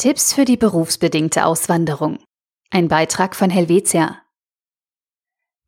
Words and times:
Tipps 0.00 0.32
für 0.32 0.46
die 0.46 0.56
berufsbedingte 0.56 1.44
Auswanderung. 1.44 2.20
Ein 2.70 2.88
Beitrag 2.88 3.36
von 3.36 3.50
Helvetia. 3.50 4.16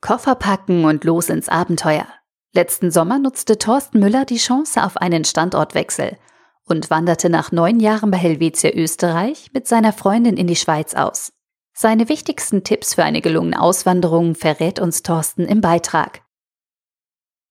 Koffer 0.01 0.37
packen 0.37 0.87
und 0.87 1.05
los 1.05 1.29
ins 1.29 1.51
Abenteuer. 1.51 2.07
Letzten 2.55 2.91
Sommer 2.91 3.19
nutzte 3.19 3.59
Thorsten 3.59 4.01
Müller 4.01 4.25
die 4.25 4.39
Chance 4.39 4.85
auf 4.85 4.97
einen 4.97 5.27
Standortwechsel 5.27 6.17
und 6.65 6.89
wanderte 6.89 7.29
nach 7.29 7.53
neun 7.53 7.79
Jahren 7.79 8.11
bei 8.11 8.17
Helvetia 8.17 8.71
Österreich 8.71 9.51
mit 9.53 9.69
seiner 9.69 9.93
Freundin 9.93 10.39
in 10.39 10.47
die 10.47 10.57
Schweiz 10.57 10.95
aus. 10.95 11.35
Seine 11.75 12.09
wichtigsten 12.09 12.65
Tipps 12.65 12.95
für 12.95 13.05
eine 13.05 13.21
gelungene 13.21 13.61
Auswanderung 13.61 14.35
verrät 14.35 14.81
uns 14.81 15.03
Thorsten 15.03 15.45
im 15.45 15.61
Beitrag. 15.61 16.23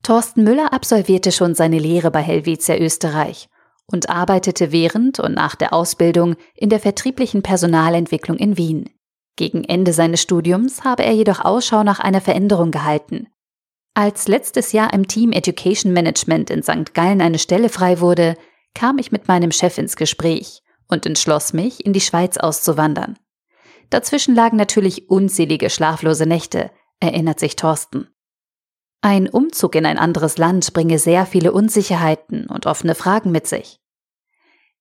Thorsten 0.02 0.44
Müller 0.44 0.74
absolvierte 0.74 1.32
schon 1.32 1.54
seine 1.54 1.78
Lehre 1.78 2.10
bei 2.10 2.24
Helvetia 2.24 2.76
Österreich 2.76 3.51
und 3.92 4.10
arbeitete 4.10 4.72
während 4.72 5.20
und 5.20 5.34
nach 5.34 5.56
der 5.56 5.74
Ausbildung 5.74 6.36
in 6.56 6.70
der 6.70 6.80
vertrieblichen 6.80 7.44
Personalentwicklung 7.44 8.38
in 8.38 8.58
Wien. 8.58 8.90
Gegen 9.36 9.64
Ende 9.64 9.94
seines 9.94 10.22
Studiums 10.22 10.84
habe 10.84 11.04
er 11.04 11.14
jedoch 11.14 11.40
Ausschau 11.44 11.84
nach 11.84 12.00
einer 12.00 12.22
Veränderung 12.22 12.72
gehalten. 12.72 13.28
Als 13.94 14.28
letztes 14.28 14.72
Jahr 14.72 14.94
im 14.94 15.08
Team 15.08 15.32
Education 15.32 15.92
Management 15.94 16.50
in 16.50 16.64
St. 16.64 16.94
Gallen 16.94 17.22
eine 17.22 17.40
Stelle 17.40 17.70
frei 17.70 18.00
wurde, 18.00 18.38
kam 18.74 18.98
ich 18.98 19.12
mit 19.12 19.28
meinem 19.28 19.52
Chef 19.52 19.78
ins 19.78 19.96
Gespräch 19.96 20.62
und 20.88 21.06
entschloss 21.06 21.54
mich, 21.54 21.86
in 21.86 21.94
die 21.94 22.02
Schweiz 22.02 22.38
auszuwandern. 22.38 23.18
Dazwischen 23.90 24.36
lagen 24.36 24.58
natürlich 24.58 25.10
unzählige 25.10 25.70
schlaflose 25.70 26.26
Nächte, 26.26 26.72
erinnert 27.00 27.40
sich 27.40 27.56
Thorsten. 27.58 28.08
Ein 29.04 29.28
Umzug 29.28 29.76
in 29.76 29.88
ein 29.88 29.98
anderes 29.98 30.38
Land 30.38 30.74
bringe 30.74 31.00
sehr 31.00 31.26
viele 31.26 31.52
Unsicherheiten 31.52 32.46
und 32.46 32.68
offene 32.68 32.94
Fragen 32.94 33.32
mit 33.32 33.48
sich. 33.48 33.80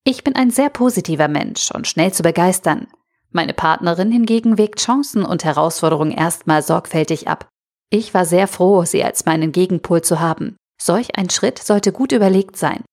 Ich 0.05 0.25
bin 0.25 0.37
ein 0.37 0.51
sehr 0.51 0.69
positiver 0.69 1.29
Mensch 1.29 1.71
und 1.71 1.89
schnell 1.89 2.13
zu 2.13 2.23
begeistern. 2.23 2.89
Meine 3.31 3.55
Partnerin 3.55 4.13
hingegen 4.13 4.59
wägt 4.59 4.81
Chancen 4.81 5.25
und 5.25 5.45
Herausforderungen 5.45 6.13
erstmal 6.13 6.63
sorgfältig 6.63 7.29
ab. 7.29 7.49
Ich 7.89 8.13
war 8.13 8.27
sehr 8.27 8.47
froh, 8.47 8.85
sie 8.85 9.03
als 9.03 9.25
meinen 9.25 9.53
Gegenpol 9.53 10.03
zu 10.03 10.21
haben. 10.21 10.57
Solch 10.79 11.17
ein 11.17 11.31
Schritt 11.31 11.59
sollte 11.59 11.91
gut 11.91 12.13
überlegt 12.13 12.57
sein. 12.57 12.85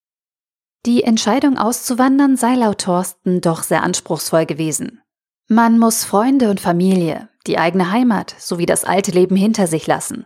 Die 0.86 1.04
Entscheidung 1.04 1.58
auszuwandern 1.58 2.38
sei 2.38 2.56
laut 2.56 2.80
Thorsten 2.80 3.42
doch 3.42 3.64
sehr 3.64 3.84
anspruchsvoll 3.84 4.46
gewesen. 4.46 5.02
Man 5.50 5.78
muss 5.78 6.06
Freunde 6.06 6.50
und 6.50 6.62
Familie, 6.62 7.28
die 7.48 7.58
eigene 7.58 7.92
Heimat 7.92 8.34
sowie 8.38 8.66
das 8.66 8.86
alte 8.86 9.12
Leben 9.12 9.36
hinter 9.36 9.68
sich 9.68 9.88
lassen. 9.88 10.26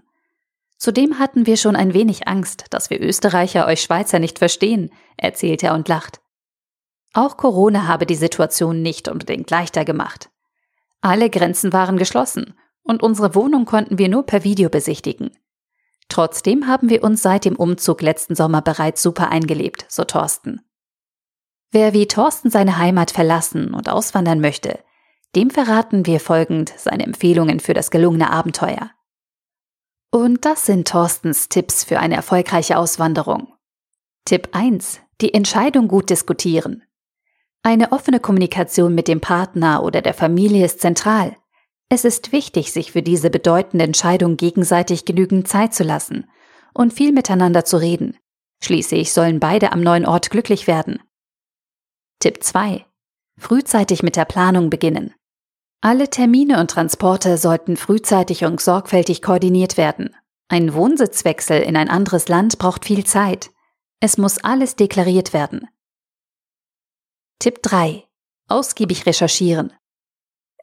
Zudem 0.81 1.19
hatten 1.19 1.45
wir 1.45 1.57
schon 1.57 1.75
ein 1.75 1.93
wenig 1.93 2.27
Angst, 2.27 2.65
dass 2.71 2.89
wir 2.89 2.99
Österreicher 2.99 3.67
euch 3.67 3.83
Schweizer 3.83 4.17
nicht 4.17 4.39
verstehen, 4.39 4.89
erzählt 5.15 5.61
er 5.61 5.75
und 5.75 5.87
lacht. 5.87 6.21
Auch 7.13 7.37
Corona 7.37 7.85
habe 7.85 8.07
die 8.07 8.15
Situation 8.15 8.81
nicht 8.81 9.07
unbedingt 9.07 9.51
leichter 9.51 9.85
gemacht. 9.85 10.31
Alle 10.99 11.29
Grenzen 11.29 11.71
waren 11.71 11.97
geschlossen 11.97 12.55
und 12.81 13.03
unsere 13.03 13.35
Wohnung 13.35 13.65
konnten 13.65 13.99
wir 13.99 14.09
nur 14.09 14.25
per 14.25 14.43
Video 14.43 14.69
besichtigen. 14.69 15.29
Trotzdem 16.09 16.65
haben 16.65 16.89
wir 16.89 17.03
uns 17.03 17.21
seit 17.21 17.45
dem 17.45 17.57
Umzug 17.57 18.01
letzten 18.01 18.33
Sommer 18.33 18.63
bereits 18.63 19.03
super 19.03 19.29
eingelebt, 19.29 19.85
so 19.87 20.03
Thorsten. 20.03 20.61
Wer 21.69 21.93
wie 21.93 22.07
Thorsten 22.07 22.49
seine 22.49 22.79
Heimat 22.79 23.11
verlassen 23.11 23.75
und 23.75 23.87
auswandern 23.87 24.41
möchte, 24.41 24.79
dem 25.35 25.51
verraten 25.51 26.07
wir 26.07 26.19
folgend 26.19 26.73
seine 26.75 27.03
Empfehlungen 27.03 27.59
für 27.59 27.75
das 27.75 27.91
gelungene 27.91 28.31
Abenteuer. 28.31 28.89
Und 30.13 30.43
das 30.43 30.65
sind 30.65 30.89
Thorstens 30.89 31.47
Tipps 31.47 31.85
für 31.85 31.99
eine 31.99 32.15
erfolgreiche 32.15 32.77
Auswanderung. 32.77 33.53
Tipp 34.25 34.49
1. 34.51 34.99
Die 35.21 35.33
Entscheidung 35.33 35.87
gut 35.87 36.09
diskutieren. 36.09 36.83
Eine 37.63 37.93
offene 37.93 38.19
Kommunikation 38.19 38.93
mit 38.93 39.07
dem 39.07 39.21
Partner 39.21 39.83
oder 39.83 40.01
der 40.01 40.13
Familie 40.13 40.65
ist 40.65 40.81
zentral. 40.81 41.37
Es 41.87 42.03
ist 42.03 42.33
wichtig, 42.33 42.73
sich 42.73 42.91
für 42.91 43.01
diese 43.01 43.29
bedeutende 43.29 43.85
Entscheidung 43.85 44.35
gegenseitig 44.35 45.05
genügend 45.05 45.47
Zeit 45.47 45.73
zu 45.73 45.83
lassen 45.83 46.29
und 46.73 46.91
viel 46.91 47.13
miteinander 47.13 47.63
zu 47.63 47.77
reden. 47.77 48.17
Schließlich 48.61 49.13
sollen 49.13 49.39
beide 49.39 49.71
am 49.71 49.81
neuen 49.81 50.05
Ort 50.05 50.29
glücklich 50.29 50.67
werden. 50.67 50.99
Tipp 52.19 52.43
2. 52.43 52.85
Frühzeitig 53.37 54.03
mit 54.03 54.17
der 54.17 54.25
Planung 54.25 54.69
beginnen. 54.69 55.13
Alle 55.83 56.11
Termine 56.11 56.59
und 56.59 56.69
Transporte 56.69 57.37
sollten 57.39 57.75
frühzeitig 57.75 58.45
und 58.45 58.61
sorgfältig 58.61 59.23
koordiniert 59.23 59.77
werden. 59.77 60.15
Ein 60.47 60.75
Wohnsitzwechsel 60.75 61.59
in 61.59 61.75
ein 61.75 61.89
anderes 61.89 62.27
Land 62.27 62.59
braucht 62.59 62.85
viel 62.85 63.03
Zeit. 63.03 63.49
Es 63.99 64.19
muss 64.19 64.37
alles 64.37 64.75
deklariert 64.75 65.33
werden. 65.33 65.67
Tipp 67.39 67.63
3. 67.63 68.03
Ausgiebig 68.47 69.07
recherchieren. 69.07 69.73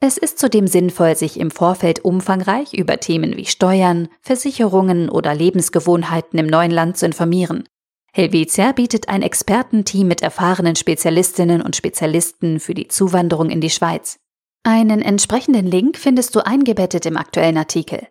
Es 0.00 0.18
ist 0.18 0.38
zudem 0.38 0.68
sinnvoll, 0.68 1.16
sich 1.16 1.40
im 1.40 1.50
Vorfeld 1.50 2.04
umfangreich 2.04 2.72
über 2.72 3.00
Themen 3.00 3.36
wie 3.36 3.46
Steuern, 3.46 4.08
Versicherungen 4.20 5.10
oder 5.10 5.34
Lebensgewohnheiten 5.34 6.38
im 6.38 6.46
neuen 6.46 6.70
Land 6.70 6.96
zu 6.96 7.06
informieren. 7.06 7.68
Helvetia 8.12 8.70
bietet 8.70 9.08
ein 9.08 9.22
Expertenteam 9.22 10.06
mit 10.06 10.22
erfahrenen 10.22 10.76
Spezialistinnen 10.76 11.60
und 11.60 11.74
Spezialisten 11.74 12.60
für 12.60 12.74
die 12.74 12.86
Zuwanderung 12.86 13.50
in 13.50 13.60
die 13.60 13.70
Schweiz. 13.70 14.20
Einen 14.62 15.02
entsprechenden 15.02 15.66
Link 15.66 15.96
findest 15.96 16.34
du 16.34 16.44
eingebettet 16.44 17.06
im 17.06 17.16
aktuellen 17.16 17.56
Artikel. 17.56 18.08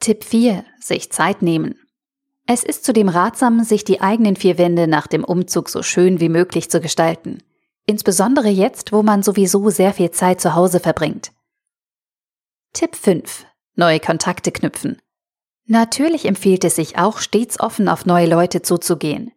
Tipp 0.00 0.24
4. 0.24 0.64
Sich 0.80 1.10
Zeit 1.10 1.42
nehmen. 1.42 1.78
Es 2.46 2.64
ist 2.64 2.84
zudem 2.84 3.08
ratsam, 3.08 3.62
sich 3.62 3.84
die 3.84 4.00
eigenen 4.00 4.34
vier 4.34 4.56
Wände 4.56 4.86
nach 4.88 5.06
dem 5.06 5.22
Umzug 5.22 5.68
so 5.68 5.82
schön 5.82 6.20
wie 6.20 6.30
möglich 6.30 6.70
zu 6.70 6.80
gestalten. 6.80 7.42
Insbesondere 7.84 8.48
jetzt, 8.48 8.92
wo 8.92 9.02
man 9.02 9.22
sowieso 9.22 9.70
sehr 9.70 9.92
viel 9.92 10.10
Zeit 10.10 10.40
zu 10.40 10.54
Hause 10.54 10.80
verbringt. 10.80 11.32
Tipp 12.72 12.96
5. 12.96 13.46
Neue 13.76 14.00
Kontakte 14.00 14.52
knüpfen. 14.52 15.00
Natürlich 15.66 16.24
empfiehlt 16.24 16.64
es 16.64 16.76
sich 16.76 16.96
auch, 16.96 17.18
stets 17.18 17.60
offen 17.60 17.88
auf 17.88 18.06
neue 18.06 18.26
Leute 18.26 18.62
zuzugehen. 18.62 19.32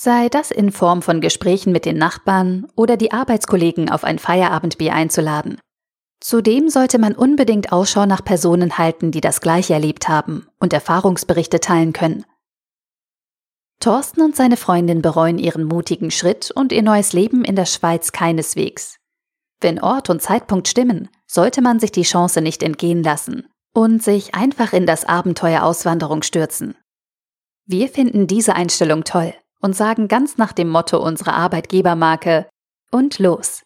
Sei 0.00 0.28
das 0.28 0.52
in 0.52 0.70
Form 0.70 1.02
von 1.02 1.20
Gesprächen 1.20 1.72
mit 1.72 1.84
den 1.84 1.98
Nachbarn 1.98 2.68
oder 2.76 2.96
die 2.96 3.10
Arbeitskollegen 3.10 3.90
auf 3.90 4.04
ein 4.04 4.20
Feierabendbier 4.20 4.94
einzuladen. 4.94 5.60
Zudem 6.20 6.68
sollte 6.68 7.00
man 7.00 7.16
unbedingt 7.16 7.72
Ausschau 7.72 8.06
nach 8.06 8.22
Personen 8.24 8.78
halten, 8.78 9.10
die 9.10 9.20
das 9.20 9.40
Gleiche 9.40 9.74
erlebt 9.74 10.08
haben 10.08 10.46
und 10.60 10.72
Erfahrungsberichte 10.72 11.58
teilen 11.58 11.92
können. 11.92 12.24
Thorsten 13.80 14.20
und 14.20 14.36
seine 14.36 14.56
Freundin 14.56 15.02
bereuen 15.02 15.36
ihren 15.36 15.64
mutigen 15.64 16.12
Schritt 16.12 16.52
und 16.52 16.70
ihr 16.70 16.84
neues 16.84 17.12
Leben 17.12 17.44
in 17.44 17.56
der 17.56 17.66
Schweiz 17.66 18.12
keineswegs. 18.12 19.00
Wenn 19.60 19.82
Ort 19.82 20.10
und 20.10 20.22
Zeitpunkt 20.22 20.68
stimmen, 20.68 21.08
sollte 21.26 21.60
man 21.60 21.80
sich 21.80 21.90
die 21.90 22.02
Chance 22.02 22.40
nicht 22.40 22.62
entgehen 22.62 23.02
lassen 23.02 23.48
und 23.74 24.00
sich 24.00 24.36
einfach 24.36 24.72
in 24.72 24.86
das 24.86 25.04
Abenteuer 25.04 25.64
Auswanderung 25.64 26.22
stürzen. 26.22 26.76
Wir 27.66 27.88
finden 27.88 28.28
diese 28.28 28.54
Einstellung 28.54 29.02
toll 29.02 29.34
und 29.60 29.74
sagen 29.76 30.08
ganz 30.08 30.38
nach 30.38 30.52
dem 30.52 30.68
Motto 30.68 30.98
unserer 30.98 31.34
Arbeitgebermarke 31.34 32.48
und 32.90 33.18
los. 33.18 33.62